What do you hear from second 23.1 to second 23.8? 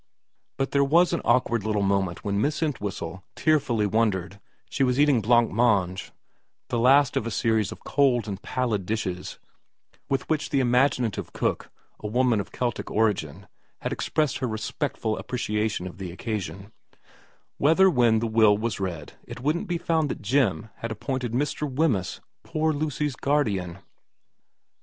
guardian.